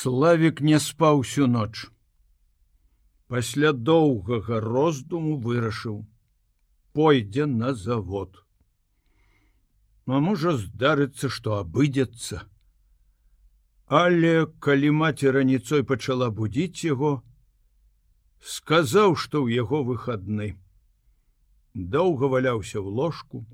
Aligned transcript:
Славік 0.00 0.60
не 0.64 0.78
спаў 0.80 1.18
усю 1.20 1.46
ноч. 1.46 1.90
Пасля 3.32 3.72
доўгага 3.88 4.60
роздуму 4.64 5.32
вырашыў: 5.46 5.96
пойдзе 6.96 7.44
на 7.46 7.72
завод. 7.80 8.38
А 10.06 10.20
можа 10.26 10.54
здарыцца, 10.60 11.28
што 11.28 11.58
абыдзецца. 11.58 12.40
Але 14.00 14.32
калі 14.66 14.92
маці 15.02 15.34
раніцой 15.36 15.84
пачала 15.90 16.30
будзіць 16.38 16.86
яго, 16.86 17.10
сказаў, 18.54 19.16
што 19.24 19.42
ў 19.44 19.60
яго 19.62 19.82
выхадны. 19.90 20.48
Доўга 21.74 22.30
валяўся 22.36 22.78
ў 22.80 22.88
ложку. 23.02 23.44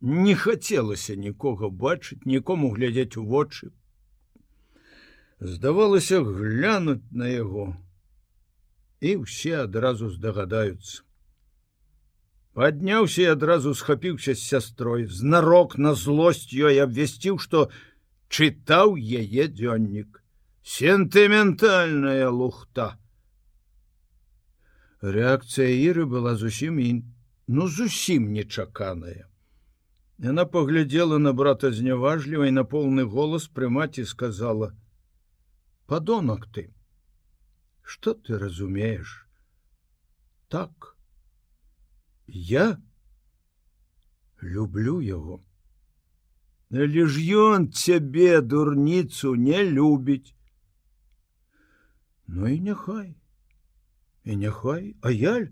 Не 0.00 0.38
хацелася 0.46 1.18
нікога 1.26 1.68
бачыць, 1.84 2.24
нікому 2.24 2.72
глядзець 2.78 3.20
у 3.20 3.26
вочы, 3.34 3.70
здавалася 5.40 6.22
глянуць 6.22 7.04
на 7.10 7.28
яго 7.30 7.74
і 9.00 9.22
ўсе 9.22 9.54
адразу 9.62 10.10
здагадаюцца 10.10 11.06
подняўся 12.58 13.22
і 13.22 13.32
адразу 13.38 13.74
схапіўся 13.78 14.34
з 14.34 14.42
сястрой 14.42 15.06
знарок 15.06 15.78
на 15.78 15.94
злосць 15.94 16.50
ёй 16.50 16.82
абвясціў 16.82 17.38
што 17.44 17.68
чытаў 18.34 18.98
яе 18.98 19.46
дзённік 19.46 20.18
сентыментальная 20.68 22.28
лухта. 22.34 22.98
Реакцыя 25.00 25.70
іры 25.70 26.04
была 26.10 26.34
зусім 26.34 26.82
ін 26.82 26.98
ну 27.46 27.68
зусім 27.70 28.26
нечаканая. 28.34 29.30
Яна 30.18 30.44
паглядзела 30.50 31.22
на 31.22 31.32
брата 31.32 31.70
зняважлівай 31.70 32.50
на 32.50 32.66
поўны 32.66 33.06
голас 33.06 33.46
пры 33.46 33.70
маці 33.70 34.04
сказала— 34.04 34.74
подонок 35.88 36.46
ты. 36.52 36.72
Что 37.82 38.12
ты 38.12 38.38
разумеешь? 38.38 39.26
Так 40.48 40.96
я 42.26 42.80
люблю 44.40 45.00
его. 45.00 45.42
Лишь 46.70 47.16
ён 47.16 47.72
цябе 47.72 48.42
дурніцу 48.42 49.34
не 49.34 49.64
любіць 49.64 50.34
ну 52.26 52.48
і 52.52 52.60
няхай 52.60 53.14
і 54.24 54.36
няхай 54.36 54.94
а 55.00 55.10
я 55.10 55.48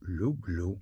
люблю. 0.00 0.80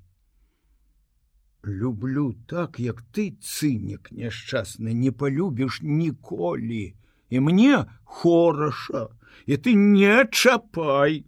Люблю 1.64 2.32
так 2.46 2.78
як 2.78 3.02
ты 3.10 3.34
цынік 3.42 4.14
няшчасны 4.14 4.94
не 4.94 5.10
полюбіш 5.10 5.82
ніколі 5.82 6.94
і 7.32 7.40
мне 7.40 7.76
хораша 8.04 9.08
і 9.46 9.56
ты 9.56 9.72
не 9.72 10.16
чапай 10.28 11.24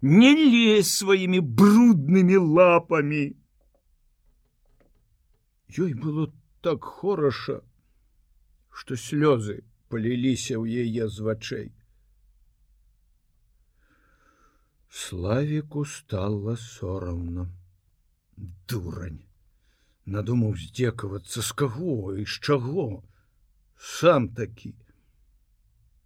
не 0.00 0.32
лезь 0.38 0.92
сваімі 1.00 1.40
бруднымі 1.40 2.36
лапами. 2.56 3.36
Ёй 5.68 5.92
было 5.92 6.32
так 6.64 6.84
хораша 6.84 7.60
что 8.72 8.96
слёзы 8.96 9.62
поліліся 9.92 10.56
ў 10.56 10.88
яе 10.88 11.08
з 11.12 11.26
вачэй 11.28 11.68
славіку 14.94 15.84
стала 15.84 16.56
сорамна 16.56 17.48
дурань! 18.68 19.20
Надумаў 20.06 20.54
здзекавацца 20.60 21.42
з 21.42 21.52
каго 21.60 22.14
і 22.14 22.24
з 22.24 22.40
чаго? 22.48 22.86
Сам 23.76 24.28
такі 24.38 24.74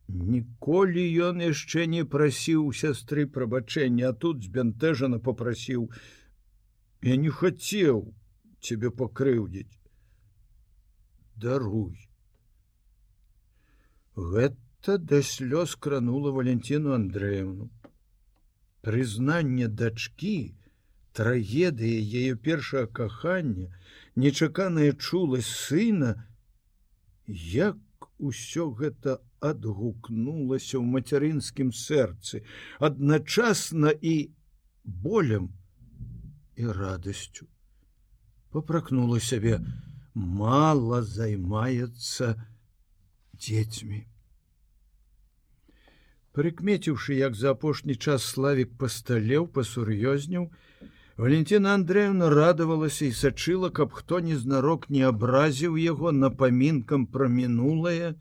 Ніколі 0.08 1.04
ён 1.24 1.40
яшчэ 1.44 1.84
не 1.86 2.04
прасіў 2.04 2.72
сястры 2.72 3.26
прабачэння, 3.26 4.08
а 4.08 4.12
тут 4.12 4.42
збянтэжана 4.42 5.18
попрасіў: 5.20 5.90
«Я 7.12 7.16
не 7.16 7.28
хацеў 7.28 8.14
цябе 8.60 8.90
пакрыўдзіць. 8.90 9.78
Даруй. 11.36 12.08
Гэта 14.16 14.98
да 14.98 15.20
слёз 15.22 15.76
кранула 15.76 16.32
Валентину 16.32 16.94
Андреевну. 16.96 17.70
Прызнанне 18.82 19.68
дачкі, 19.68 20.56
трагедыя 21.12 22.00
яе 22.00 22.34
першае 22.34 22.86
кахання, 22.86 23.68
нечаканая 24.16 24.92
чуласць 24.92 25.52
сына, 25.68 26.14
як 27.26 27.76
усё 28.18 28.70
гэта 28.78 29.18
адгукнулася 29.40 30.76
ў 30.78 30.84
мацярынскім 30.96 31.70
сэрцы 31.72 32.42
адначасна 32.78 33.94
і 33.94 34.14
болем 34.84 35.48
і 36.56 36.66
радасцю. 36.66 37.46
Попракнула 38.50 39.20
сябе 39.20 39.60
мало 40.14 41.02
займаецца 41.02 42.34
дзецьмі. 43.38 44.06
Прыкмеціўшы 46.34 47.18
як 47.18 47.34
за 47.34 47.54
апошні 47.54 47.94
час 47.94 48.26
славік 48.26 48.74
пасталеў 48.78 49.46
пасур'ёзніў 49.54 50.50
Валентина 51.18 51.74
Андреевна 51.74 52.30
радавалася 52.30 53.04
і 53.04 53.12
сачыла, 53.12 53.68
каб 53.74 53.90
хто 53.92 54.20
незнарок 54.22 54.84
не 54.88 55.00
абразіў 55.02 55.74
яго 55.84 56.12
напамінкам 56.14 57.06
пра 57.14 57.26
мінулае 57.26 58.14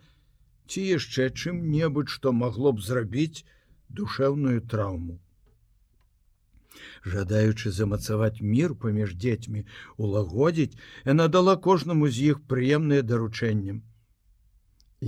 ці 0.65 0.81
яшчэ 0.85 1.27
чым-небудзь, 1.29 2.09
што 2.09 2.33
магло 2.33 2.71
б 2.73 2.81
зрабіць 2.81 3.45
душэўную 3.99 4.63
траўму. 4.71 5.19
Жадаючы 7.05 7.75
замацаваць 7.81 8.41
мір 8.41 8.73
паміж 8.81 9.13
дзецьмі, 9.13 9.61
улагодзіць, 10.01 10.73
яна 11.05 11.29
дала 11.37 11.55
кожнаму 11.69 12.09
з 12.09 12.33
іх 12.33 12.41
прыемнае 12.49 13.03
даручэннем. 13.05 13.85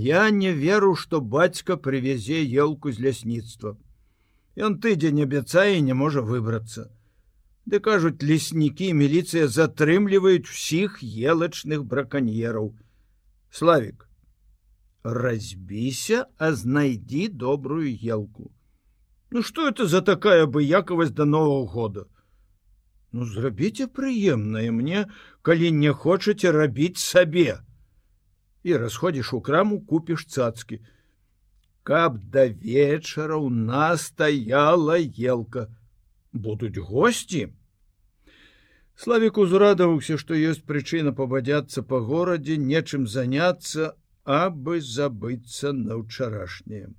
Я 0.06 0.22
не 0.30 0.54
веру, 0.54 0.94
што 0.94 1.18
бацька 1.18 1.74
прывязе 1.90 2.38
елку 2.46 2.94
з 2.94 3.02
лясніцтва. 3.08 3.76
Ён 4.54 4.78
тыдзень 4.78 5.22
абяцае 5.26 5.82
не 5.90 6.00
можа 6.06 6.22
выбрацца. 6.32 6.86
Ды 7.66 7.80
кажуць 7.80 8.22
леснікі 8.22 8.92
міліцыя 8.94 9.48
затрымліваюць 9.48 10.48
усіх 10.48 11.02
елачных 11.04 11.84
браканьераў. 11.84 12.72
Славік, 13.50 14.08
разбіся, 15.02 16.26
а 16.38 16.54
знайдзі 16.54 17.28
добрую 17.28 17.92
елку. 18.02 18.50
Ну 19.30 19.42
что 19.42 19.68
это 19.68 19.86
за 19.86 20.00
такая 20.02 20.44
абыякавасць 20.44 21.14
до 21.14 21.24
нового 21.24 21.66
года? 21.66 22.06
Ну 23.12 23.26
зрабіце 23.26 23.86
прыемнае 23.86 24.70
мне, 24.70 25.06
калі 25.42 25.70
не 25.70 25.92
хочаце 25.92 26.50
рабіць 26.52 26.98
сабе. 26.98 27.60
І 28.62 28.76
расходзіш 28.76 29.32
у 29.34 29.40
краму 29.40 29.80
купіш 29.80 30.26
цацкі. 30.26 30.80
Каб 31.82 32.18
да 32.18 32.46
вечара 32.46 33.36
у 33.36 33.50
нас 33.50 34.10
стаяла 34.10 34.98
елка, 34.98 35.68
будуць 36.32 36.78
гости. 36.78 37.52
Славік 38.96 39.38
узрадаваўся, 39.38 40.18
што 40.20 40.36
ёсць 40.36 40.60
прычына 40.66 41.12
пабадзяцца 41.16 41.82
па 41.82 42.00
горадзе, 42.04 42.58
нечым 42.58 43.06
заняцца, 43.08 43.94
абы 44.24 44.80
забыцца 44.80 45.72
на 45.72 45.96
ўчарашняе. 46.02 46.92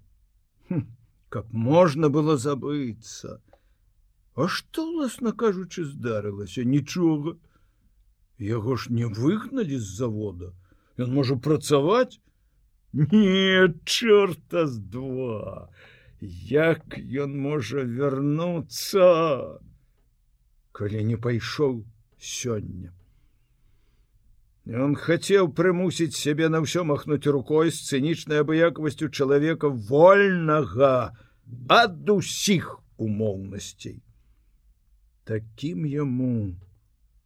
Каб 1.29 1.53
можна 1.53 2.09
было 2.09 2.37
забыцца. 2.37 3.39
А 4.35 4.47
што 4.47 4.87
уласна 4.89 5.31
кажучы 5.31 5.85
здарылася 5.85 6.65
нічога. 6.65 7.37
Яго 8.39 8.75
ж 8.75 8.89
не 8.89 9.05
выгналі 9.05 9.77
з 9.77 9.85
завода. 10.01 10.51
Ён 10.97 11.13
можа 11.13 11.37
працаваць? 11.37 12.17
Не, 12.91 13.69
чорта 13.85 14.65
з 14.67 14.79
два 14.79 15.69
як 16.21 16.97
ён 17.01 17.33
можа 17.41 17.81
вярнуцца? 17.81 19.05
Калі 20.71 21.03
не 21.03 21.17
пайшоў 21.17 21.81
сёння. 22.21 22.93
Он 24.69 24.93
хацеў 24.95 25.49
прымусіць 25.57 26.13
сябе 26.13 26.47
на 26.53 26.61
ўсё 26.61 26.85
махнуць 26.85 27.25
рукой 27.25 27.73
з 27.73 27.81
цынічнай 27.89 28.45
абыякавасцю 28.45 29.09
чалавека 29.09 29.73
вольнага 29.73 31.17
ад 31.67 32.09
усіх 32.13 32.77
умоўнасцей. 33.01 34.03
Такім 35.25 35.89
яму 35.89 36.53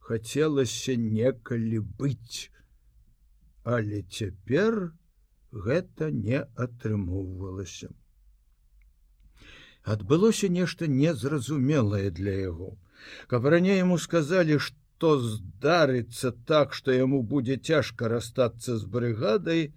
хацелася 0.00 0.96
некалі 0.96 1.84
быць. 2.00 2.48
Але 3.68 4.00
цяпер 4.08 4.96
гэта 5.52 6.08
не 6.10 6.40
атрымоўвалася 6.56 7.92
адбылося 9.86 10.48
нешта 10.48 10.90
незразумелае 10.90 12.10
для 12.10 12.34
яго. 12.40 12.74
Каб 13.30 13.46
раней 13.46 13.78
яму 13.78 13.98
сказалі, 14.02 14.58
што 14.58 15.16
здарыцца 15.22 16.34
так, 16.50 16.74
што 16.74 16.92
яму 16.92 17.22
будзе 17.22 17.56
цяжка 17.56 18.10
расстацца 18.10 18.76
з 18.76 18.84
брыгадай, 18.84 19.72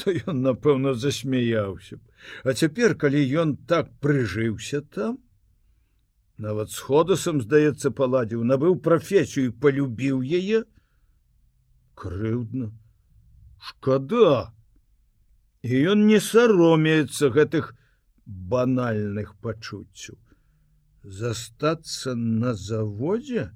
то 0.00 0.14
ён 0.32 0.42
напэўна 0.48 0.94
засмяяўся 0.94 2.00
б. 2.00 2.02
А 2.44 2.54
цяпер 2.54 2.96
калі 2.96 3.22
ён 3.44 3.56
так 3.68 3.92
прыжыўся 4.00 4.80
там 4.80 5.18
нават 6.38 6.70
с 6.70 6.78
ходасам 6.78 7.40
здаецца 7.42 7.90
паладзіў 7.90 8.44
набыў 8.46 8.78
прафесію 8.82 9.52
полюбіў 9.62 10.22
яе 10.22 10.62
крыўдна. 11.98 12.70
Шкада! 13.58 14.54
І 15.66 15.82
ён 15.92 16.06
не 16.06 16.20
саромеецца 16.22 17.34
гэтых 17.34 17.74
банальных 18.28 19.34
пачуццяў. 19.40 20.18
Застацца 21.02 22.14
на 22.14 22.52
заводзе? 22.54 23.50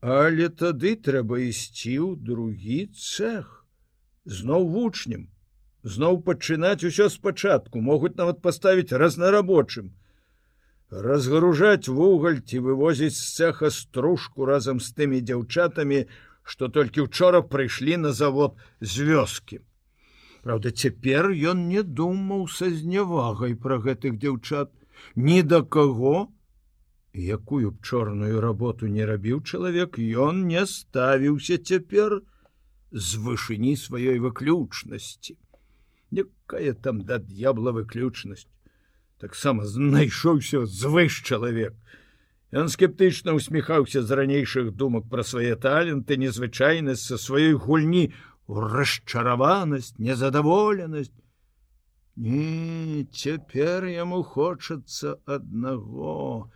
Але 0.00 0.48
тады 0.48 0.96
трэба 0.96 1.40
ісці 1.44 1.94
ў 2.00 2.16
другі 2.16 2.80
цех 2.96 3.64
зноў 4.24 4.68
вучнем 4.72 5.28
зноў 5.84 6.22
пачынаць 6.24 6.84
усё 6.88 7.08
спачатку 7.12 7.80
могуць 7.84 8.16
нават 8.16 8.40
паставіць 8.40 8.96
разнарабочым. 9.04 9.92
Разгружаць 10.88 11.88
вугаль 11.88 12.40
ці 12.40 12.64
вывозіць 12.64 13.16
з 13.16 13.24
цеха 13.36 13.70
стружку 13.70 14.48
разам 14.48 14.80
з 14.80 14.92
тымі 14.96 15.20
дзяўчатамі 15.20 16.04
што 16.44 16.68
толькі 16.68 17.04
учора 17.04 17.40
прыйшлі 17.40 17.96
на 18.00 18.12
завод 18.12 18.56
з 18.80 19.08
вёскі 19.08 19.60
Праўда, 20.44 20.70
цяпер 20.70 21.32
ён 21.32 21.68
не 21.72 21.82
думаў 21.82 22.48
са 22.52 22.68
знявагай 22.68 23.54
пра 23.56 23.78
гэтых 23.80 24.18
дзяўчат 24.20 24.72
ні 25.16 25.40
да 25.42 25.62
каго, 25.64 26.28
якую 27.14 27.70
б 27.72 27.80
чорную 27.80 28.42
работу 28.44 28.86
не 28.86 29.06
рабіў 29.08 29.40
чалавек, 29.40 29.96
ён 29.98 30.44
не 30.50 30.66
ставіўся 30.68 31.56
цяпер 31.56 32.20
з 32.92 33.16
вышыні 33.24 33.72
сваёй 33.80 34.20
выключнасці. 34.20 35.38
Якая 36.12 36.74
там 36.74 37.00
да 37.08 37.18
д'ябла 37.18 37.72
выключнасць. 37.72 38.46
Таксама 39.18 39.64
знайшоўся 39.64 40.66
звыш 40.66 41.22
чалавек. 41.24 41.72
Ён 42.52 42.68
скептычна 42.68 43.32
усміхаўся 43.32 44.04
з 44.04 44.10
ранейшых 44.12 44.76
думак 44.76 45.08
пра 45.08 45.24
свае 45.24 45.56
таленты, 45.56 46.20
незвычайнасць 46.20 47.08
са 47.08 47.16
сваёй 47.16 47.56
гульні 47.56 48.12
расчараванасць 48.48 49.98
незадаволенасць. 49.98 51.12
Не 52.16 53.04
цяпер 53.10 53.86
яму 53.90 54.22
хочацца 54.22 55.18
аднаго 55.26 56.50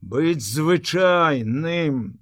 быць 0.00 0.44
звычайным 0.44 2.20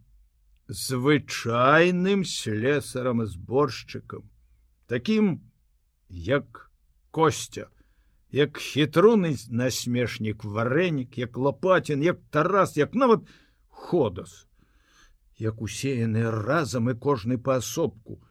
звычайным 0.69 2.25
слесарам 2.25 3.27
зборшчыкам 3.27 4.31
таким 4.87 5.43
як 6.09 6.71
костя 7.11 7.69
як 8.31 8.59
хітруны 8.59 9.37
насмешнік 9.51 10.45
варэнік 10.45 11.19
як 11.19 11.37
лопатін 11.37 12.03
як 12.03 12.19
тарас 12.31 12.77
як 12.77 12.95
нават 12.95 13.27
ходас 13.69 14.47
як 15.39 15.61
усеяны 15.61 16.31
разам 16.31 16.91
і 16.91 16.95
кожны 16.95 17.39
паасобку 17.39 18.23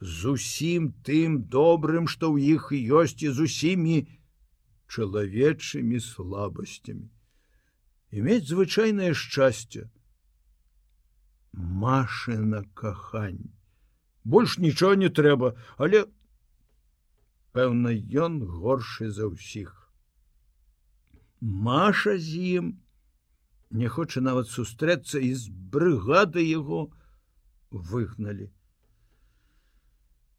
з 0.00 0.32
усім 0.32 0.92
тым 1.04 1.44
добрым, 1.52 2.08
што 2.08 2.32
ў 2.32 2.56
іх 2.56 2.72
ёсць 2.72 3.20
і 3.20 3.32
з 3.36 3.46
усімі 3.48 3.96
чалавечымі 4.88 6.00
слабасцямі. 6.00 7.08
Іметь 8.10 8.48
звычайнае 8.48 9.12
шчасце. 9.14 9.86
Машына 11.52 12.64
кахань. 12.74 13.52
Больш 14.24 14.58
нічого 14.58 14.94
не 14.94 15.08
трэба, 15.08 15.54
але 15.76 16.06
пэўна, 17.52 17.92
ён 18.24 18.40
горшы 18.46 19.10
за 19.10 19.28
ўсіх. 19.28 19.70
Маша 21.40 22.16
з 22.18 22.58
ім 22.60 22.66
не 23.70 23.88
хоча 23.88 24.20
нават 24.20 24.48
сустрэцца 24.48 25.20
і 25.22 25.34
з 25.34 25.48
брыгады 25.48 26.42
яго 26.42 26.90
выгналі. 27.70 28.50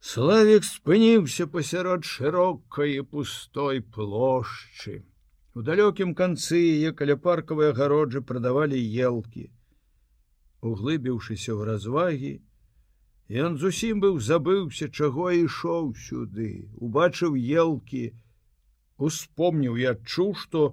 Славік 0.01 0.63
спыніўся 0.65 1.45
пасярод 1.45 2.05
шырокай 2.09 3.01
пустой 3.05 3.81
плошчы. 3.95 5.05
У 5.53 5.61
далёкім 5.61 6.15
канцы 6.17 6.57
яе 6.57 6.91
каля 6.97 7.15
паркавай 7.25 7.69
агароджы 7.73 8.21
прадавалі 8.25 8.79
елкі. 9.07 9.45
Углыбіўшыся 10.61 11.53
ў 11.53 11.69
развагі, 11.69 12.33
Ён 13.31 13.53
зусім 13.55 14.01
быў 14.03 14.17
забыўся, 14.19 14.89
чаго 14.91 15.31
ішоў 15.31 15.93
сюды, 15.95 16.67
убачыў 16.83 17.37
елкі, 17.39 18.01
успомніў 18.97 19.77
і 19.79 19.85
адчуў, 19.91 20.33
што 20.35 20.63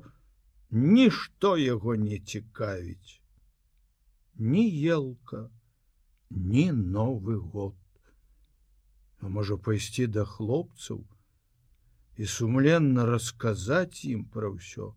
нішто 0.70 1.54
яго 1.56 1.94
не 1.94 2.18
цікавіць. 2.18 3.22
Ні 4.42 4.64
елка, 4.96 5.44
ні 6.30 6.72
новы 6.72 7.36
год 7.38 7.78
а 9.20 9.28
можа 9.28 9.56
пайсці 9.56 10.06
да 10.14 10.24
хлопцаў 10.24 11.02
і 12.18 12.26
сумленна 12.26 13.06
расказаць 13.06 14.04
ім 14.04 14.24
пра 14.34 14.50
ўсё. 14.54 14.94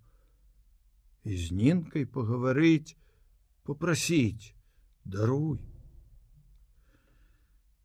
І 1.24 1.38
з 1.38 1.58
нінкай 1.58 2.06
пагаварыць 2.06 2.98
попрасіць 3.64 4.54
даруй. 5.06 5.60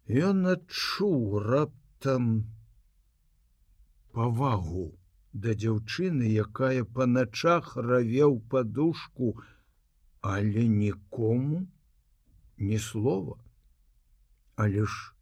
Ён 0.08 0.46
адчуў 0.52 1.42
раптам 1.44 2.30
павагу 4.16 4.86
да 5.32 5.52
дзяўчыны, 5.52 6.30
якая 6.44 6.84
па 6.98 7.04
начах 7.06 7.74
равеў 7.76 8.38
падушку, 8.52 9.34
але 10.20 10.64
нікому 10.68 11.66
ні 12.56 12.78
слова, 12.78 13.36
але 14.56 14.86
ж 14.86 15.15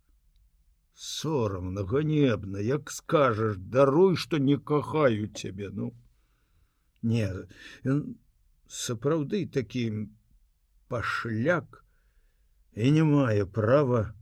сорамна 0.94 1.82
ганебна 1.82 2.58
як 2.58 2.91
скажаш 2.91 3.56
даруй 3.56 4.17
что 4.17 4.38
не 4.38 4.56
кахаю 4.58 5.29
цябе 5.29 5.70
ну. 5.70 5.94
Не 7.02 7.29
сапраўды 8.69 9.46
такім 9.46 10.17
пашляк 10.88 11.85
і 12.75 12.91
не 12.91 13.02
мае 13.02 13.44
права 13.46 14.14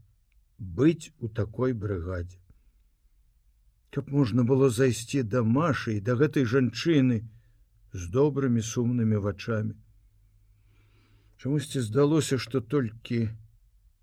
быць 0.57 1.13
у 1.19 1.29
такой 1.29 1.73
брыгадзе. 1.73 2.39
Каб 3.93 4.09
можна 4.09 4.43
было 4.43 4.69
зайсці 4.69 5.23
да 5.23 5.43
машы 5.43 5.97
і 5.97 6.01
да 6.01 6.17
гэтай 6.17 6.49
жанчыны 6.49 7.21
з 7.93 8.09
добрымі 8.09 8.65
сумнымі 8.65 9.21
вачами 9.21 9.77
чамусьці 11.37 11.79
здалося 11.83 12.37
что 12.39 12.61
толькі 12.61 13.29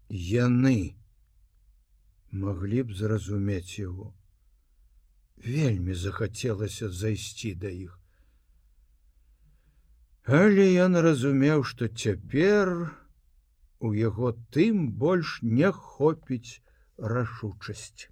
яны 0.08 0.76
не 0.76 0.99
маглі 2.32 2.82
б 2.82 2.94
зразумець 2.94 3.78
яго. 3.78 4.12
Вельмі 5.36 5.94
захацелася 5.94 6.88
зайсці 6.88 7.54
да 7.54 7.68
іх. 7.68 7.98
Але 10.24 10.66
ён 10.84 11.00
разумеў, 11.00 11.64
што 11.64 11.88
цяпер 11.88 12.92
у 13.80 13.94
яго 13.94 14.32
тым 14.52 14.88
больш 15.02 15.38
не 15.42 15.70
хопіць 15.72 16.60
рашучасць. 16.96 18.08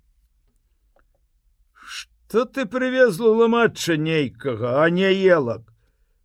Што 1.75 2.45
ты 2.45 2.65
прывезла 2.67 3.35
ламачча 3.43 3.97
нейкага, 3.97 4.81
а 4.83 4.89
не 4.91 5.13
елак! 5.13 5.69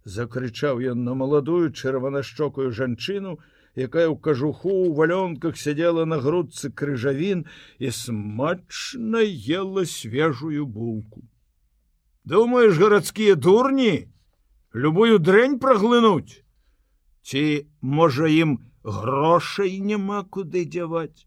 закрычаў 0.04 0.82
ён 0.92 1.04
на 1.04 1.14
маладую 1.16 1.72
чырванашчокую 1.72 2.72
жанчыну, 2.72 3.40
якая 3.76 4.08
ў 4.10 4.18
кажуху 4.22 4.70
ў 4.70 4.94
валёнках 4.94 5.58
сядзела 5.58 6.06
на 6.06 6.22
грудцы 6.22 6.70
крыжавін 6.70 7.46
і 7.80 7.90
смачна 7.90 9.26
ела 9.26 9.86
свежую 9.86 10.66
булку. 10.66 11.26
Думаеш, 12.24 12.78
гарадскія 12.78 13.36
дурні? 13.36 14.08
Любую 14.74 15.20
дрэнь 15.20 15.60
праглынуць? 15.60 16.46
Ці 17.26 17.68
можа 17.82 18.30
ім 18.30 18.62
грошай 18.84 19.80
няма 19.80 20.24
куды 20.24 20.66
дзяваць? 20.66 21.26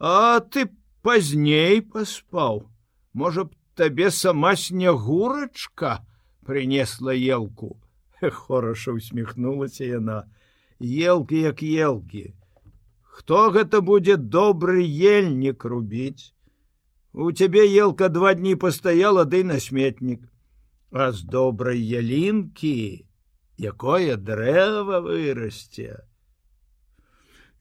А 0.00 0.40
ты 0.40 0.72
пазней 1.02 1.80
паспаў. 1.84 2.68
Можа 3.12 3.44
б 3.44 3.54
табе 3.76 4.10
сама 4.10 4.56
снегурачка 4.56 6.00
принесла 6.44 7.12
елку? 7.12 7.76
Хораша 8.20 8.92
усміхнулася 8.96 9.84
яна 9.84 10.24
елки 10.80 11.40
як 11.40 11.62
елки. 11.62 12.34
Хто 13.02 13.50
гэта 13.52 13.80
будзе 13.80 14.16
добры 14.16 14.82
ельнік 14.82 15.64
рубіць? 15.64 16.32
У 17.12 17.32
цябе 17.32 17.68
елка 17.68 18.08
два 18.08 18.34
дні 18.34 18.56
пастаяла 18.56 19.24
ды 19.24 19.44
на 19.44 19.60
сметнік 19.60 20.30
а 20.90 21.12
з 21.12 21.22
добрай 21.22 21.78
ялінкі 21.78 23.06
якое 23.58 24.16
дрэва 24.16 24.98
вырасце? 25.06 26.02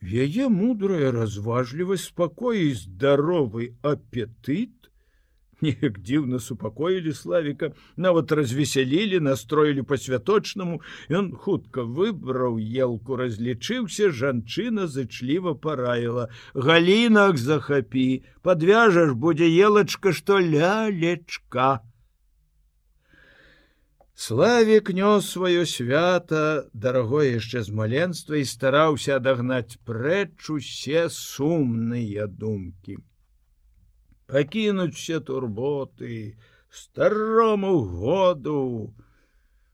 Яе 0.01 0.47
мудрая 0.49 1.11
разважлівасць 1.11 2.09
спакой 2.09 2.71
і 2.71 2.73
здаровы 2.73 3.75
апетыт 3.83 4.89
неяк 5.61 5.99
дзіўна 6.03 6.39
супакоілі 6.43 7.13
славіка 7.13 7.71
нават 7.97 8.31
развесялілі 8.31 9.19
настроілі 9.25 9.83
па-святочнаму 9.89 10.79
ён 11.09 11.33
хутка 11.35 11.83
выбраў 11.83 12.59
елку 12.85 13.19
разлічыўся 13.19 14.11
жанчына 14.21 14.87
зычліва 14.87 15.55
параіла 15.65 16.29
галінах 16.53 17.37
захапі 17.37 18.07
подвяжаш 18.41 19.13
будзе 19.27 19.51
елачка 19.67 20.15
што 20.15 20.39
лялечка 20.39 21.69
славік 24.19 24.89
нёс 24.95 25.27
сваё 25.33 25.63
свята 25.63 26.67
дарагое 26.73 27.27
яшчэ 27.39 27.63
з 27.67 27.75
маленства 27.81 28.39
і 28.39 28.47
стараўся 28.53 29.15
адагнаць 29.19 29.79
прэч 29.87 30.51
усе 30.55 31.07
сумныя 31.19 32.27
думкі 32.27 32.99
пакінуць 34.29 34.95
все 34.95 35.19
турботы 35.19 36.37
старому 36.69 37.81
году. 37.81 38.93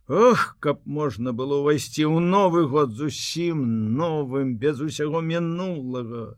Ох 0.07 0.57
каб 0.59 0.85
можна 0.85 1.33
было 1.33 1.59
ўвайсці 1.65 2.05
ў 2.05 2.21
новы 2.21 2.65
год 2.69 2.93
зусім 2.93 3.61
новым 3.97 4.55
без 4.61 4.79
усяго 4.79 5.21
мінулага. 5.21 6.37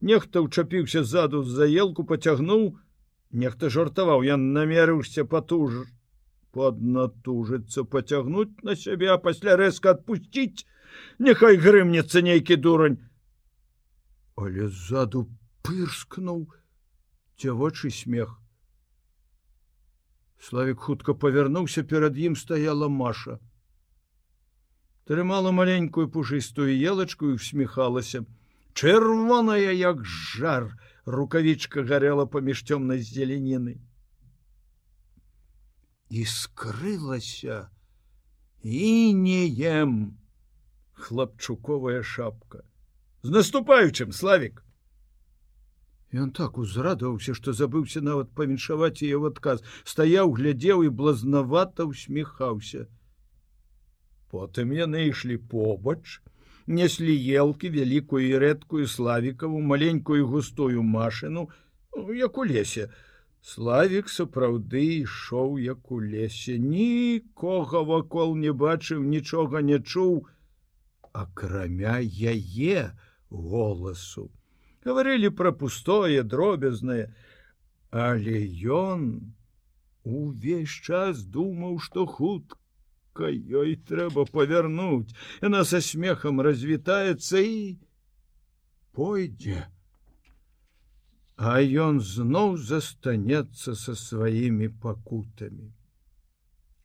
Нехта 0.00 0.40
ўчапіўся 0.46 1.02
ззаду 1.02 1.42
за 1.42 1.66
елку 1.66 2.06
поцягнуў 2.06 2.78
нехта 3.30 3.68
жартаваў 3.68 4.22
я 4.22 4.36
намерыўся 4.38 5.26
патуж 5.26 5.84
поднатужыцца 6.54 7.84
поцягнуць 7.84 8.62
на 8.62 8.78
сябе 8.78 9.10
а 9.12 9.18
пасля 9.18 9.58
рэзка 9.58 9.98
адпусціць. 9.98 10.64
Няхай 11.18 11.58
грымнецца 11.58 12.22
нейкі 12.22 12.56
дурань. 12.56 13.02
Але 14.38 14.70
ззаду 14.70 15.26
пырскнуў 15.66 16.46
дзявочы 17.38 17.90
смех. 17.90 18.38
Славик 20.40 20.80
хутка 20.80 21.14
павярнуўся 21.14 21.82
перад 21.82 22.18
ім 22.18 22.36
стаяла 22.36 22.88
маша. 22.88 23.38
Трымала 25.06 25.50
маленькую 25.50 26.10
пушыстую 26.10 26.74
елачку 26.74 27.30
і 27.30 27.40
усміхалася 27.40 28.24
чырвоная 28.74 29.72
як 29.72 30.04
жар 30.04 30.68
рукавічка 31.06 31.82
гарела 31.82 32.26
паміж 32.26 32.62
цёмнай 32.68 33.02
зеленіны 33.02 33.78
і 36.10 36.24
скрылася 36.24 37.68
і 38.62 39.14
не 39.14 39.48
ем 39.64 40.18
хлапчуковая 40.92 42.02
шапка. 42.02 42.64
З 43.22 43.30
наступаючым 43.30 44.12
славик 44.12 44.64
Ён 46.12 46.30
так 46.32 46.56
узрадаваўся, 46.56 47.34
што 47.36 47.52
забыўся 47.52 48.00
нават 48.00 48.30
павіншаваць 48.32 49.04
яе 49.04 49.18
адказ, 49.28 49.60
стаяў, 49.84 50.32
глядзеў 50.38 50.84
і 50.86 50.88
блазнавата 51.00 51.84
усміхаўся. 51.84 52.86
Потым 54.32 54.72
яны 54.72 55.08
ішлі 55.08 55.36
побач, 55.52 56.20
неслі 56.66 57.12
елкі 57.42 57.68
вялікую 57.76 58.24
і 58.24 58.40
рэдкую 58.44 58.86
славікаву, 58.86 59.60
маленькую 59.60 60.24
густую 60.32 60.82
машыну, 60.82 61.48
як 62.16 62.38
у 62.38 62.44
лесе. 62.44 62.88
Славік 63.44 64.08
сапраўды 64.08 65.04
ішоў 65.04 65.60
як 65.60 65.92
у 65.92 66.00
лесе, 66.00 66.56
нікога 66.58 67.84
вакол 67.84 68.34
не 68.36 68.52
бачыў, 68.64 69.04
нічога 69.04 69.60
не 69.60 69.78
чуў, 69.78 70.24
акрамя 71.12 72.00
яе 72.00 72.90
голасу 73.28 74.28
говорили 74.88 75.28
про 75.40 75.52
пустое 75.52 76.22
дробязное 76.34 77.08
але 77.90 78.44
ён 78.68 79.34
увесь 80.04 80.68
час 80.68 81.24
думаў 81.24 81.78
что 81.80 82.06
хутка 82.06 83.28
ёй 83.28 83.76
трэба 83.76 84.26
павярнуць. 84.30 85.14
Яна 85.42 85.64
со 85.64 85.80
смехам 85.80 86.40
развітаецца 86.40 87.40
і 87.40 87.78
пойдзе. 88.92 89.66
А 91.36 91.58
ён 91.62 92.00
зноў 92.00 92.56
застанецца 92.58 93.74
со 93.74 93.94
сваімі 93.94 94.68
пакутамі. 94.68 95.72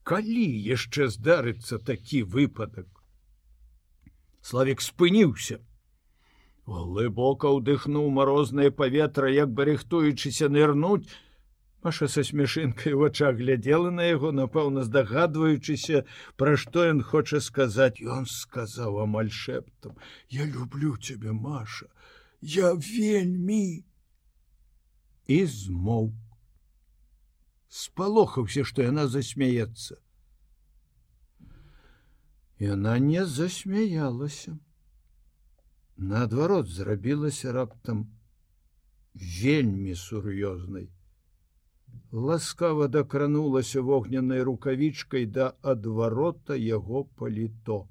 Калі 0.04 0.48
яшчэ 0.74 1.10
здарыцца 1.10 1.80
такі 1.80 2.24
выпадак? 2.24 2.88
Славик 4.42 4.82
спыніўся 4.82 5.60
глыбока 6.66 7.52
ўдыхнуў 7.58 8.10
марознае 8.10 8.72
паветра 8.72 9.30
як 9.32 9.52
бы 9.52 9.66
рыхтуючыся 9.72 10.50
нырнуць. 10.50 11.10
Маша 11.84 12.08
са 12.08 12.24
смешынкай 12.24 12.94
у 12.96 13.04
вачах 13.04 13.36
глядзела 13.36 13.92
на 13.92 14.08
яго 14.08 14.32
напэўна 14.32 14.88
здагадваючыся 14.88 16.06
пра 16.40 16.56
што 16.56 16.88
ён 16.88 17.04
хоча 17.04 17.44
сказаць. 17.44 18.00
Ён 18.00 18.24
сказаў 18.26 19.04
амаль 19.04 19.32
шэптам 19.32 20.00
я 20.30 20.46
люблю 20.46 20.96
цябе 20.96 21.36
маша 21.36 21.92
я 22.44 22.74
вельмі 22.74 23.84
і 25.28 25.46
змоўк. 25.46 26.16
Спалохаўся 27.68 28.64
што 28.68 28.84
яна 28.84 29.08
засмяецца. 29.08 29.96
Яна 32.60 33.00
не 33.00 33.26
засмяялася 33.26 34.60
наадварот 35.98 36.68
зрабілася 36.68 37.52
раптам 37.54 38.06
вельмі 39.14 39.96
сур'ёзнай 39.96 40.90
ласкава 42.12 42.88
дакранулася 42.88 43.82
вогненнай 43.82 44.42
рукавічкай 44.44 45.26
да 45.26 45.54
адварота 45.62 46.58
яго 46.58 47.04
паліто 47.22 47.88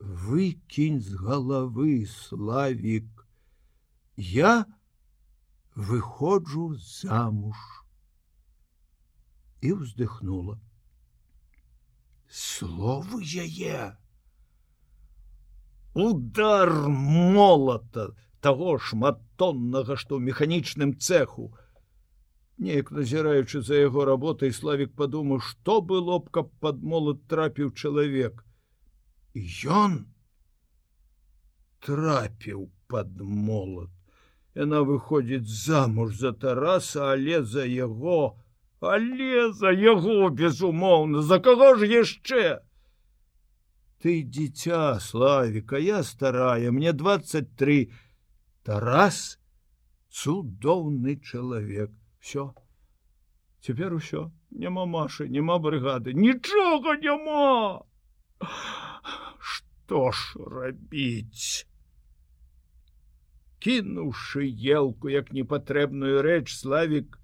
выкінь 0.00 1.00
з 1.00 1.20
галавы 1.28 2.06
славік 2.06 3.26
я 4.16 4.64
выходжу 5.74 6.74
замуж 6.88 7.60
і 9.60 9.72
ўздыхнула 9.78 10.58
словы 12.28 13.24
яе 13.44 13.98
удар 15.98 16.70
молата 16.88 18.10
того 18.40 18.78
шматтоннага 18.78 19.96
што 19.98 20.18
ў 20.18 20.30
механічным 20.30 20.94
цеху. 20.98 21.50
Неяк 22.58 22.90
назіраючы 22.94 23.62
за 23.62 23.82
яго 23.82 24.04
работай 24.06 24.54
славик 24.54 24.94
падумаў 24.94 25.42
што 25.42 25.80
было 25.82 26.18
б 26.22 26.30
каб 26.38 26.54
под 26.62 26.82
молат 26.82 27.26
трапіў 27.30 27.74
чалавек 27.74 28.44
ён 29.66 30.06
трапіў 31.86 32.70
под 32.88 33.20
молот. 33.20 33.90
Яна 34.54 34.82
выходзіць 34.82 35.46
замуж 35.46 36.16
за 36.18 36.32
тараса 36.32 37.12
але 37.14 37.42
за 37.42 37.66
яго 37.66 38.38
але 38.80 39.52
за 39.52 39.70
яго 39.70 40.30
безумоўна 40.30 41.22
за 41.22 41.38
каго 41.38 41.74
ж 41.78 41.86
яшчэ 41.90 42.58
ты 44.02 44.22
дзіця 44.22 45.00
славіка 45.00 45.78
я 45.78 46.02
старая 46.02 46.70
мне 46.70 46.92
23 46.92 47.90
тарас 48.62 49.38
цудоўны 50.10 51.18
чалавек. 51.22 51.90
Все 52.20 52.54
цяпер 53.60 53.94
усё. 53.94 54.30
Няма 54.50 54.86
машы 54.86 55.28
няма 55.28 55.58
брыгады. 55.58 56.14
Нічога 56.14 56.96
няма! 57.02 57.82
Что 59.38 60.10
ж 60.12 60.38
рабіць? 60.38 61.66
Кінуўшы 63.58 64.46
елку 64.46 65.10
як 65.10 65.32
непатрэбную 65.34 66.22
рэч 66.22 66.54
славик 66.54 67.18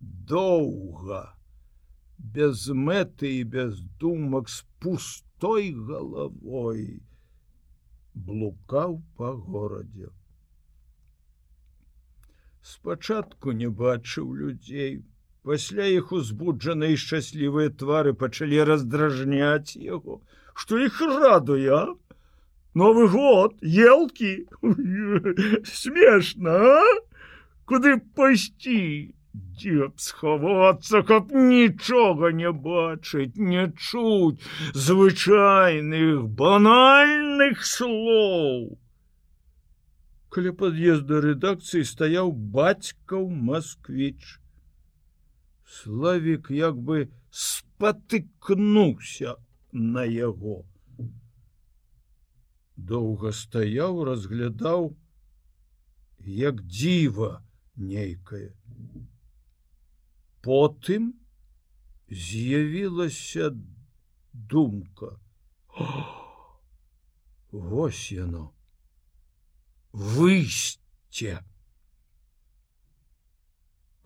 доўга 0.00 1.36
без 2.18 2.66
мэты 2.72 3.40
і 3.40 3.44
без 3.44 3.80
думак 4.00 4.48
спусту 4.48 5.25
той 5.38 5.72
головой 5.72 7.02
блукаў 8.14 9.02
по 9.16 9.32
горадзе. 9.36 10.08
Спачатку 12.62 13.52
не 13.52 13.68
бачыў 13.68 14.32
людзей 14.34 15.04
пасля 15.46 15.86
іх 15.96 16.10
узбуджаныя 16.16 16.96
шчаслівыя 16.98 17.70
твары 17.82 18.14
пачалі 18.22 18.64
раздражняць 18.70 19.76
яго. 19.76 20.20
Что 20.54 20.80
іх 20.80 21.00
радуя 21.00 21.94
новый 22.74 23.08
год 23.08 23.54
елки 23.62 24.48
смешно 25.64 26.82
куды 27.64 27.98
пайсці 28.16 29.14
дзе 29.36 29.88
б 29.88 30.04
схавацца 30.06 31.02
каб 31.10 31.34
нічога 31.50 32.32
не 32.40 32.52
бачыць 32.66 33.44
не 33.52 33.66
чуць 33.88 34.48
звычайных 34.86 36.26
банальных 36.40 37.64
слоў. 37.74 38.58
Каля 40.36 40.52
пад'езда 40.62 41.20
рэдакцыі 41.24 41.88
стаяў 41.92 42.32
бацькаў 42.56 43.28
москвіч 43.50 44.36
славик 45.78 46.50
як 46.50 46.76
бы 46.88 47.08
спатыкнуўся 47.30 49.36
на 49.72 50.04
яго. 50.04 50.64
Доўга 52.76 53.32
стаяў 53.32 54.04
разглядаў 54.08 54.94
як 56.26 56.62
дзіва 56.68 57.30
нейкае 57.76 58.52
потым 60.46 61.14
з'явілася 62.08 63.50
думка. 64.32 65.18
Вось 67.50 68.12
яно. 68.12 68.52
Выйсце. 69.92 71.42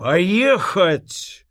Паехаць. 0.00 1.44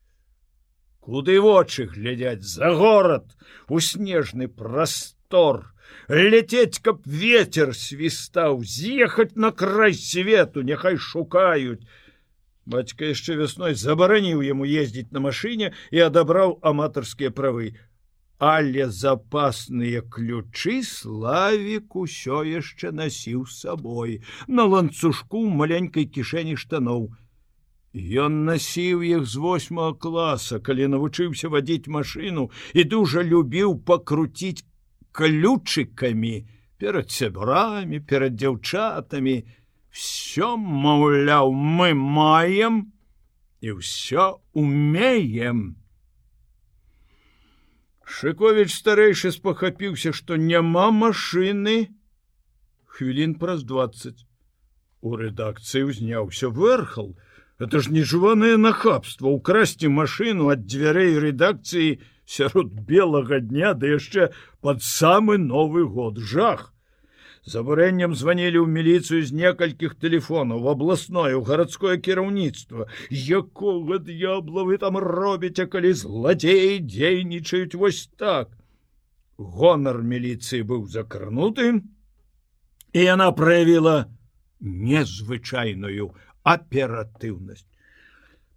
Куды 1.00 1.38
вочы 1.39 1.86
глядяць 1.86 2.41
за 2.41 2.74
горад 2.74 3.38
у 3.67 3.79
снежны 3.79 4.48
прастор. 4.48 5.69
Ляцець 6.10 6.81
каб 6.81 7.05
ветер 7.05 7.75
свістаў. 7.77 8.63
З'ехаць 8.65 9.36
на 9.36 9.51
край 9.51 9.93
свету 9.93 10.65
няхай 10.65 10.98
шукаюць 10.98 11.86
бацька 12.76 13.12
яшчэ 13.12 13.38
вясной 13.42 13.78
забараніў 13.84 14.42
яму 14.46 14.66
ездзіць 14.66 15.12
на 15.12 15.24
машыне 15.28 15.72
і 15.92 16.04
адабраў 16.08 16.58
аматарскія 16.72 17.32
правы. 17.42 17.76
Але 18.40 18.88
запасныя 18.88 20.02
ключы 20.16 20.80
славік 20.90 21.96
усё 22.04 22.44
яшчэ 22.48 22.94
насіў 23.00 23.48
сабой 23.52 24.22
на 24.48 24.70
ланцужку 24.74 25.44
маленькай 25.62 26.08
кішэні 26.08 26.56
штаноў 26.56 27.10
Ён 27.94 28.46
насіў 28.46 29.02
іх 29.02 29.26
з 29.26 29.42
восьмого 29.42 29.94
класа 29.98 30.60
калі 30.62 30.88
навучыўся 30.94 31.50
вадзіць 31.50 31.90
машыну 31.90 32.50
і 32.78 32.84
дужа 32.86 33.24
любіў 33.26 33.82
пакруціць 33.82 34.62
ключыкамі 35.12 36.46
перад 36.78 37.10
сябрамі 37.10 38.00
перад 38.00 38.38
дзяўчатамі 38.38 39.36
все 39.89 40.55
маўляў 40.58 41.51
мы 41.53 41.93
маем 41.93 42.81
і 43.62 43.77
ўсё 43.81 44.39
умеем 44.53 45.79
Шковіч 48.10 48.74
старэйшы 48.74 49.29
спахапіўся, 49.31 50.12
што 50.17 50.34
няма 50.41 50.89
машыны 50.89 51.93
хвілін 52.89 53.36
праз 53.38 53.62
20. 53.63 54.25
У 55.05 55.15
рэдакцыі 55.15 55.86
ўзняўся 55.88 56.50
вэрхал. 56.50 57.13
Это 57.62 57.79
ж 57.86 57.93
нежыванае 57.93 58.58
нахабства 58.58 59.29
украсці 59.29 59.93
машыну 59.93 60.50
ад 60.50 60.65
дзвярэй 60.65 61.22
рэдакцыі 61.22 62.01
сярод 62.25 62.74
белага 62.89 63.39
дня 63.46 63.74
да 63.77 63.93
яшчэ 63.93 64.34
пад 64.65 64.81
самы 64.81 65.38
новы 65.38 65.86
год 65.86 66.17
жах 66.17 66.74
забурэннем 67.50 68.13
званілі 68.15 68.62
ў 68.62 68.68
міліцыю 68.77 69.22
з 69.25 69.36
некалькіх 69.41 69.96
тэлефонаў 70.03 70.70
абласное 70.74 71.34
у 71.38 71.41
гарадское 71.48 71.98
кіраўніцтва 72.08 72.88
якога 73.39 74.00
д'ябла 74.10 74.65
вы 74.70 74.77
там 74.84 75.00
робіце 75.06 75.65
калі 75.75 75.94
зладзеі 76.01 76.82
дзейнічаюць 76.86 77.79
вось 77.84 78.03
так? 78.22 78.53
Гонар 79.38 80.03
міліцыі 80.03 80.68
быў 80.74 80.86
закрануты 80.94 81.72
і 82.94 83.00
яна 83.06 83.32
праявіла 83.32 83.96
незвычайную 84.60 86.12
аператыўнасць 86.44 87.69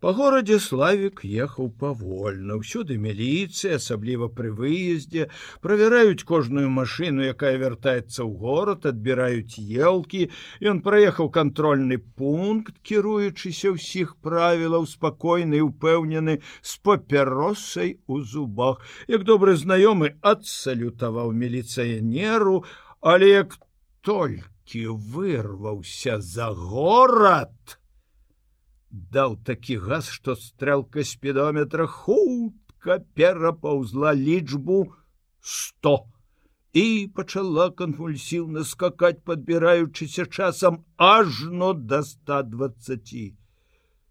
По 0.02 0.11
горадзе 0.18 0.56
славик 0.59 1.21
ехаў 1.23 1.68
павольна 1.80 2.56
ўсюды 2.59 2.94
міліцыя 3.02 3.76
асабліва 3.79 4.26
пры 4.38 4.48
выездзе 4.61 5.26
правяраюць 5.66 6.26
кожную 6.31 6.70
машыну 6.79 7.29
якая 7.33 7.53
вяртаецца 7.62 8.16
ў 8.26 8.33
горад 8.40 8.88
адбіраюць 8.90 9.62
елкі 9.87 10.22
ён 10.70 10.81
праехаў 10.87 11.31
кантрольны 11.37 11.98
пункт 12.22 12.81
кіруючыся 12.90 13.70
ўсіх 13.76 14.16
правілаў 14.26 14.88
спакойны 14.90 15.61
упэўнены 15.66 16.35
з 16.42 16.72
папяросай 16.88 17.92
у 18.11 18.18
зубах. 18.33 18.83
Як 19.07 19.22
добры 19.29 19.55
знаёмы 19.61 20.16
адсалютаваў 20.33 21.31
міліцыянеру 21.44 22.57
але 23.14 23.31
як 23.37 23.55
толькі 24.11 24.83
вырваўся 25.14 26.18
за 26.18 26.50
горад 26.50 27.55
то 27.70 27.82
даў 28.92 29.37
такі 29.44 29.76
газ, 29.83 30.09
што 30.12 30.37
стрэлка 30.37 31.05
спідометра 31.05 31.87
хутка 31.87 33.00
перапаўзла 33.16 34.12
лічбу 34.14 34.92
100 35.40 35.96
і 36.72 37.12
пачала 37.16 37.68
канвульсіўна 37.76 38.64
скакаць, 38.64 39.20
падбіраючыся 39.24 40.24
часам 40.26 40.85
ажно 40.96 41.72
да 41.72 42.02
120. 42.02 43.37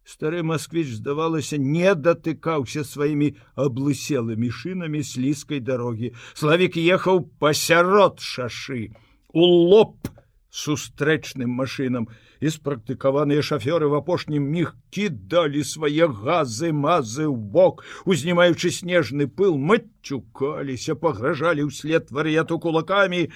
Стары 0.03 0.41
москвіч, 0.43 0.87
здавалася, 0.97 1.57
не 1.57 1.93
датыкаўся 1.95 2.83
сваімі 2.83 3.37
аблыселымі 3.55 4.49
шынамі 4.49 5.03
слізкай 5.05 5.61
дарогі. 5.61 6.13
Славік 6.33 6.77
ехаў 6.77 7.21
пасярод 7.39 8.19
шашы, 8.19 8.89
у 9.33 9.45
лоб 9.45 10.09
сустрэчным 10.51 11.49
машынам 11.49 12.07
і 12.43 12.51
спрактыкаваныя 12.51 13.41
шафёры 13.41 13.87
в 13.87 13.95
апошнім 13.95 14.43
міг 14.51 14.75
кідалі 14.91 15.63
свае 15.63 16.11
газы 16.11 16.75
мазы 16.75 17.25
ў 17.25 17.35
бок. 17.35 17.83
Узнімаючы 18.03 18.69
снежны 18.69 19.31
пыл 19.31 19.55
мацюкаліся 19.55 20.99
пагражалі 20.99 21.71
ўслед 21.71 22.11
вар'яту 22.11 22.59
кулакамі 22.59 23.31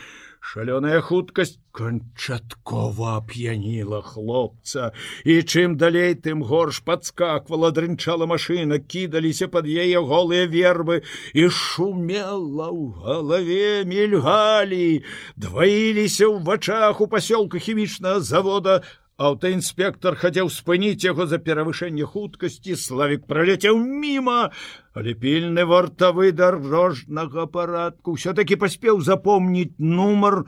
шалёная 0.46 1.02
хуткасць 1.02 1.56
канчаткова 1.76 3.14
ап'яніла 3.20 4.02
хлопца 4.06 4.92
і 5.26 5.38
чым 5.42 5.74
далей 5.82 6.14
тым 6.28 6.44
горш 6.52 6.80
падскаквала 6.90 7.72
дрынчала 7.78 8.28
машына 8.30 8.78
кідаліся 8.94 9.50
пад 9.56 9.66
яе 9.66 10.04
голыя 10.12 10.46
вербы 10.54 11.02
і 11.34 11.48
шумела 11.62 12.70
ў 12.70 12.84
галаве 13.02 13.72
мільгалі 13.90 15.02
дваіліся 15.36 16.30
ў 16.30 16.46
вачах 16.52 17.02
у 17.02 17.10
пасёлка 17.16 17.64
хімічнага 17.68 18.22
завода 18.30 18.78
аўтаінспектор 19.18 20.16
хацеў 20.20 20.50
спыніць 20.52 21.08
яго 21.08 21.26
за 21.32 21.40
перавышэнне 21.40 22.04
хуткасці 22.04 22.76
славік 22.76 23.24
праляцеў 23.28 23.80
міма. 23.80 24.52
Але 24.94 25.16
пільны 25.16 25.64
вартавы 25.66 26.32
дарожнага 26.32 27.48
парадку 27.48 28.16
все-таки 28.20 28.56
паспеў 28.56 29.02
запомніць 29.02 29.76
нумар. 29.80 30.44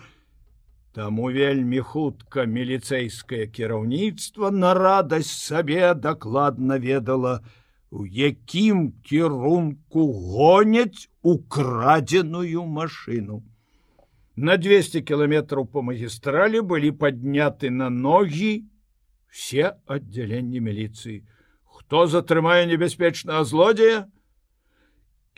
Таму 0.91 1.31
вельмі 1.31 1.79
хутка 1.79 2.43
міліцэйскае 2.43 3.47
кіраўніцтва 3.47 4.51
на 4.51 4.73
радасць 4.73 5.31
сабе 5.31 5.93
дакладна 5.93 6.79
ведала 6.81 7.39
у 7.91 8.03
якім 8.05 8.91
кірунку 9.07 10.11
гоняць 10.11 11.07
украдзеную 11.21 12.65
машину 12.65 13.43
на 14.37 14.57
200 14.61 15.01
кіламетраў 15.01 15.65
по 15.73 15.81
магістралі 15.81 16.61
былі 16.61 16.93
падняты 16.93 17.73
на 17.73 17.89
ногі 17.89 18.69
все 19.33 19.73
аддзяленні 19.85 20.61
міліцыі 20.61 21.23
хто 21.77 22.05
затрымае 22.13 22.69
небяспечнага 22.69 23.43
злодзея 23.49 24.05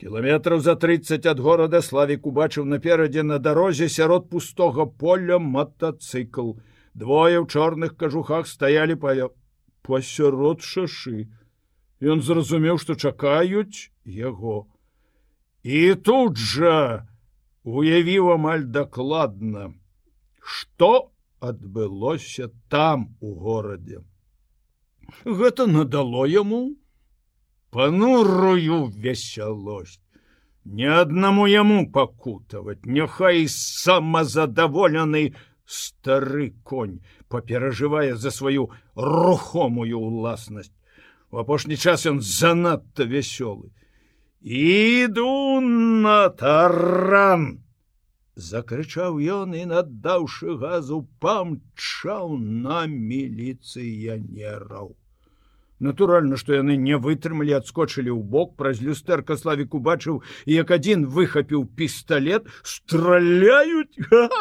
кіламетраў 0.00 0.60
за 0.64 0.74
30 0.80 1.26
ад 1.32 1.40
горада 1.44 1.80
славік 1.84 2.28
убачыў 2.28 2.64
наперадзе 2.64 3.22
на 3.22 3.38
дарозе 3.38 3.88
сярод 3.88 4.30
пустога 4.30 4.86
поля 4.86 5.38
мотоцикл. 5.38 6.56
Двое 6.94 7.36
ў 7.40 7.46
чорных 7.46 7.96
кажухах 8.00 8.48
стаялі 8.48 8.96
па 8.96 9.12
пасярод 9.84 10.64
шашы 10.64 11.28
Ён 12.00 12.24
зразумеў 12.24 12.80
што 12.80 12.96
чакаюць 12.96 13.92
яго 14.04 14.64
і 15.62 15.94
тут 16.08 16.40
жа 16.40 17.04
уявіў 17.64 18.32
амаль 18.34 18.64
дакладна 18.64 19.70
что 20.40 21.12
адбылося 21.40 22.50
там 22.68 23.16
у 23.20 23.34
горадзе. 23.34 24.02
Гэта 25.24 25.66
надало 25.66 26.26
яму 26.26 26.76
панурую 27.70 28.86
весялосць. 28.90 30.00
Ни 30.64 30.84
аднаму 30.84 31.46
яму 31.46 31.88
пакутаваць. 31.90 32.84
Няхай 32.84 33.46
самазадаволены 33.48 35.34
стары 35.64 36.50
конь 36.64 37.00
паперажывае 37.28 38.16
за 38.16 38.30
сваю 38.30 38.70
рухомую 38.94 39.98
ўласнасць. 39.98 40.74
У 41.30 41.38
апошні 41.38 41.76
час 41.76 42.06
ён 42.06 42.20
занадта 42.20 43.04
вясёлы 43.04 43.72
іду 44.42 45.60
на 45.60 46.30
таран 46.32 47.60
закрычаў 48.36 49.20
ён 49.20 49.52
і 49.52 49.68
наддаўшы 49.68 50.56
газу 50.56 51.04
памчаў 51.20 52.40
на 52.40 52.88
міліцыянераў 52.88 54.96
натуральна 55.80 56.40
што 56.40 56.56
яны 56.56 56.76
не 56.76 56.96
вытрымалі 56.96 57.52
адскочылі 57.60 58.12
ў 58.12 58.20
бок 58.32 58.56
праз 58.56 58.80
люстэрка 58.80 59.36
славік 59.36 59.76
убачыў 59.76 60.24
як 60.48 60.72
адзін 60.72 61.04
выхапіў 61.04 61.68
пісталлет 61.76 62.48
страляюць 62.64 63.92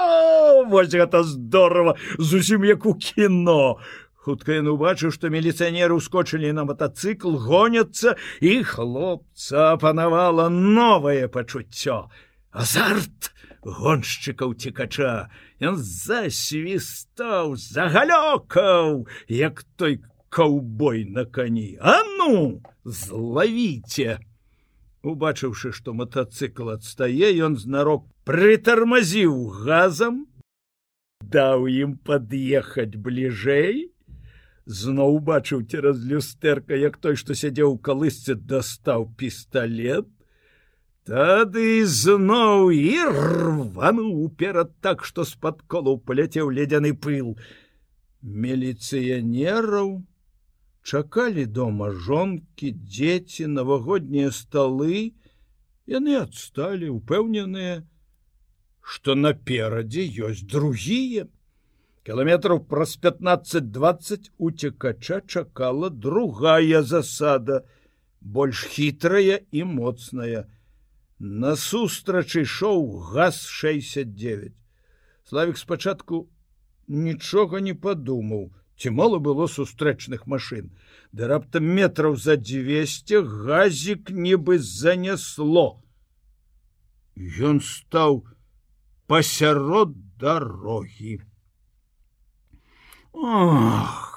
вось 0.71 0.95
гэта 0.95 1.23
здорово! 1.23 1.95
Зусім 2.17 2.63
як 2.63 2.85
у 2.85 2.95
кіно 2.95 3.79
хутка 4.25 4.59
ён 4.59 4.71
убачыў 4.75 5.13
што 5.15 5.31
міліцыянеры 5.33 5.95
ускочылі 5.95 6.51
на 6.55 6.65
мотоцикл 6.67 7.37
гоняцца 7.39 8.15
і 8.43 8.63
хлопца 8.63 9.73
апанавала 9.79 10.49
новае 10.49 11.27
пачуццё. 11.31 12.07
Азарт 12.51 13.31
гоншчыкаў 13.63 14.55
цікача. 14.55 15.29
Ён 15.59 15.75
засвістаў 15.79 17.55
загалёкаў 17.55 19.05
як 19.27 19.63
той 19.75 19.99
каўбой 20.29 21.05
на 21.05 21.25
кані. 21.25 21.77
А 21.81 21.99
ну 22.17 22.61
злавіце! 22.83 24.19
Убачыўшы 25.03 25.71
што 25.71 25.93
мотоцикл 25.95 26.75
адстае 26.75 27.31
ён 27.39 27.55
знарок 27.55 28.03
прытармазіў 28.27 29.63
газам 29.63 30.27
даў 31.23 31.71
ім 31.71 31.95
пад'ехаць 32.03 32.99
бліжэй 32.99 33.87
зноў 34.69 35.17
убачыў 35.17 35.65
цераз 35.65 36.01
люстэрка 36.05 36.77
як 36.77 36.97
той 37.03 37.15
што 37.17 37.33
сядзеў 37.33 37.77
калысцы 37.87 38.35
дастаў 38.51 39.09
пісталлет 39.17 40.09
тады 41.09 41.85
зноў 41.89 42.69
і 42.69 42.91
рвануў 43.09 44.11
уперад 44.25 44.75
так 44.85 45.01
што 45.09 45.25
з-пад 45.25 45.63
колу 45.65 45.97
паляцеў 45.97 46.53
ледзяны 46.53 46.93
пыл. 46.93 47.33
Міліцыянераў 48.21 49.89
чакалі 50.85 51.45
дома 51.57 51.89
жонкі 52.05 52.69
дзеці 52.77 53.49
навагоднія 53.55 54.29
сталы 54.29 55.17
яны 55.89 56.19
адсталі 56.21 56.93
упэўненыя 56.93 57.81
што 58.93 59.17
наперадзе 59.17 60.05
ёсць 60.29 60.45
другія 60.45 61.25
кіламетраў 62.09 62.63
праз 62.65 62.95
15-20 62.97 64.31
уцекача 64.41 65.19
чакала 65.29 65.89
другая 66.05 66.81
засада 66.81 67.59
больш 68.19 68.63
хітрая 68.65 69.37
і 69.51 69.61
моцная. 69.73 70.49
Насустрачы 71.19 72.45
шоу 72.45 72.97
газ 73.11 73.43
69 73.45 74.57
славик 75.29 75.61
спачатку 75.61 76.23
нічога 76.87 77.61
не 77.61 77.77
падумаў 77.77 78.49
ці 78.73 78.89
мало 78.89 79.21
было 79.21 79.45
сустрэчных 79.45 80.25
машин. 80.25 80.73
Да 81.11 81.29
раптам 81.29 81.69
метраў 81.77 82.17
за 82.17 82.41
200 82.41 83.21
газик 83.21 84.09
нібы 84.09 84.57
занесло. 84.57 85.83
Ён 87.37 87.61
стаў 87.61 88.23
пасярод 89.05 89.93
дарогі 90.17 91.19
Ох! 93.13 94.09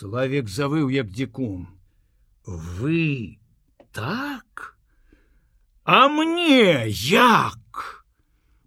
славик 0.00 0.48
завыў 0.48 0.88
як 0.94 1.08
дзікун 1.12 1.66
вы 2.46 3.38
так? 3.92 4.76
А 5.84 6.08
мне 6.08 6.86
як? 6.88 8.06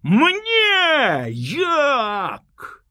Мне 0.02 1.26
як? 1.32 2.84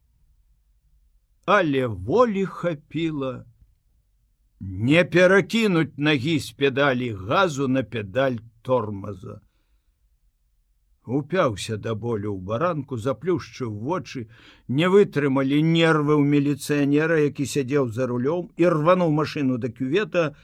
Але 1.46 1.88
волі 1.88 2.46
хапіла 2.46 3.46
не 4.60 5.06
перакінуць 5.06 5.98
нагі 5.98 6.40
з 6.40 6.52
педалі 6.52 7.10
газу 7.14 7.68
на 7.68 7.84
педаль 7.84 8.40
тормоза 8.62 9.40
упяўся 11.06 11.78
да 11.78 11.96
болю 11.96 12.32
ў 12.32 12.39
баранку 12.39 12.98
заплюшчыў 12.98 13.72
вочы 13.72 14.28
не 14.68 14.88
вытрымалі 14.88 15.60
нервы 15.62 16.16
ў 16.16 16.24
міліцыянера 16.24 17.20
які 17.20 17.46
сядзеў 17.46 17.92
за 17.92 18.08
рулём 18.08 18.50
і 18.58 18.63
рвануў 18.72 19.12
машину 19.12 19.58
да 19.58 19.68
кювета. 19.68 20.36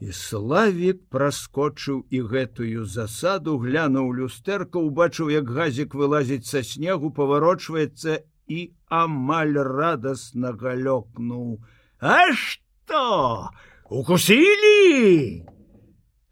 І 0.00 0.16
славік 0.16 1.04
праскочыў 1.12 2.08
і 2.08 2.18
гэтую 2.24 2.88
засаду 2.88 3.58
глянуў 3.60 4.16
люстэрка 4.16 4.80
убачыў 4.80 5.30
як 5.30 5.46
газік 5.46 5.94
вылазіць 5.94 6.48
са 6.48 6.64
снегу 6.64 7.12
паварочваецца 7.12 8.24
і 8.48 8.60
амаль 8.88 9.60
радостно 9.60 10.56
галёкнуў. 10.56 11.60
А 12.00 12.32
что 12.32 13.50
укусілі 13.90 15.44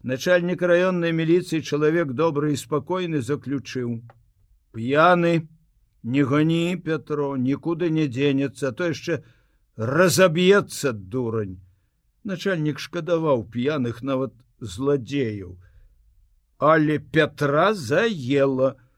начальнік 0.03 0.61
раённай 0.61 1.11
міліцыі 1.11 1.61
чалавек 1.61 2.13
добры 2.13 2.53
і 2.53 2.59
спакойны 2.61 3.21
заключыў 3.21 4.01
п'яны 4.73 5.47
не 6.03 6.23
гоні 6.23 6.77
пятро 6.85 7.35
нікуды 7.37 7.89
не 7.89 8.07
дзенецца 8.07 8.71
то 8.71 8.91
яшчэ 8.91 9.21
разаб'ецца 9.75 10.93
дурань 10.93 11.57
начальнік 12.23 12.79
шкадаваў 12.79 13.47
п'яных 13.55 14.03
нават 14.03 14.33
зладзеяў 14.59 15.57
але 16.59 16.99
пятра 16.99 17.73
заела. 17.73 18.75
У 18.75 18.89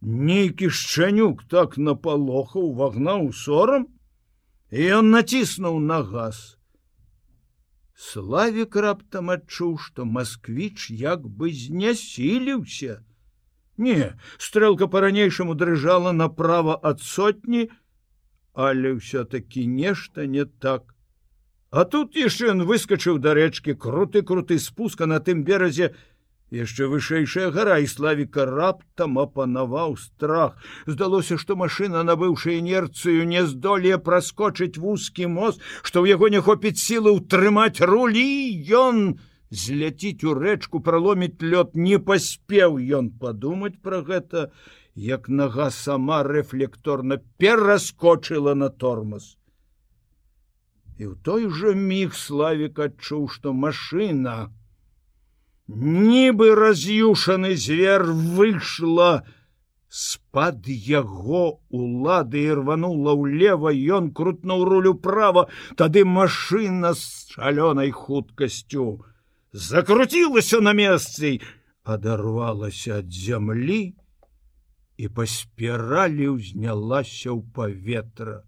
нейкі 0.00 0.68
шчанюк 0.70 1.42
так 1.50 1.76
напалохаў 1.76 2.70
вагнаў 2.78 3.32
сорам 3.34 3.88
і 4.70 5.02
ён 5.02 5.10
націснуў 5.10 5.80
на 5.82 6.02
газ 6.02 6.57
славик 7.98 8.76
раптам 8.76 9.30
адчуў 9.34 9.74
што 9.82 10.06
москвіч 10.06 10.90
як 11.02 11.26
бы 11.26 11.50
знясіліўся. 11.50 13.02
Не 13.76 14.14
стрэлка 14.38 14.86
по-ранейшаму 14.86 15.54
дрыжала 15.54 16.12
направо 16.12 16.78
ад 16.82 17.02
сотні 17.02 17.68
але 18.58 18.98
ўсё-таки 18.98 19.66
нешта 19.66 20.26
не 20.26 20.44
так. 20.44 20.94
А 21.70 21.84
тут 21.84 22.16
яшчэ 22.18 22.50
ён 22.54 22.66
выскочыў 22.66 23.18
да 23.22 23.34
рэчкі 23.38 23.74
круты 23.78 24.22
круты 24.22 24.58
спуска 24.58 25.06
на 25.06 25.20
тым 25.20 25.44
беразе 25.46 25.94
яшчэ 26.50 26.88
вышэйшая 26.88 27.50
гора 27.52 27.78
і 27.84 27.86
славіка 27.86 28.44
раптам 28.48 29.18
апанаваў 29.18 29.96
страх. 30.00 30.56
Здалося 30.86 31.38
што 31.38 31.56
машина 31.56 32.02
набыўшы 32.02 32.58
інерцыю 32.58 33.28
не 33.28 33.44
здолее 33.46 33.98
праскочыць 33.98 34.80
вузкі 34.80 35.28
мост 35.28 35.60
што 35.82 36.02
ў 36.02 36.16
яго 36.16 36.28
не 36.32 36.40
хопіць 36.40 36.80
сілы 36.80 37.12
ўтрымаць 37.20 37.80
рулі 37.84 38.28
ён 38.72 39.20
зляціць 39.50 40.24
у 40.24 40.34
рэчку 40.36 40.80
праломіць 40.80 41.40
лёд. 41.40 41.72
Не 41.74 41.98
паспеў 41.98 42.80
ён 42.80 43.12
падумаць 43.16 43.80
пра 43.82 44.00
гэта 44.04 44.50
як 44.94 45.28
нага 45.28 45.70
сама 45.70 46.22
рэфлекторна 46.24 47.20
пераскочыла 47.38 48.54
на 48.54 48.68
тормоз 48.68 49.38
і 50.98 51.06
ў 51.06 51.14
той 51.22 51.46
жа 51.54 51.72
міг 51.78 52.14
славік 52.18 52.80
адчуў 52.82 53.28
што 53.34 53.54
машина 53.54 54.50
нібы 55.68 56.54
раз'юшаны 56.54 57.54
звер 57.56 58.04
выйшла 58.08 59.24
з-пад 59.88 60.64
яго 60.68 61.60
улады 61.68 62.40
і 62.44 62.56
рванула 62.60 63.12
ўлева 63.12 63.72
ён 63.72 64.10
крутнуў 64.16 64.64
рулю 64.64 64.94
права 64.96 65.48
тады 65.76 66.04
машына 66.04 66.92
з 66.96 67.04
шалёнай 67.36 67.92
хуткасцю 67.92 69.04
закруцілася 69.52 70.60
на 70.64 70.72
месцы 70.72 71.40
адарвалася 71.84 73.04
ад 73.04 73.12
зямлі 73.12 73.92
і 74.96 75.08
па 75.08 75.28
спіралі 75.28 76.32
ўзнялася 76.36 77.32
ў 77.32 77.40
паветра 77.52 78.47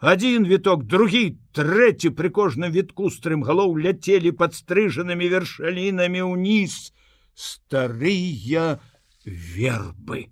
один 0.00 0.46
віток 0.46 0.84
другі 0.84 1.36
трэці 1.52 2.14
пры 2.14 2.30
кожным 2.30 2.70
вітку 2.70 3.10
стрым 3.10 3.42
галоў 3.42 3.74
ляцелі 3.82 4.30
падстрыжанымі 4.30 5.26
вершалінамі 5.26 6.22
ўніз 6.22 6.94
старыя 7.34 8.78
вербы 9.26 10.30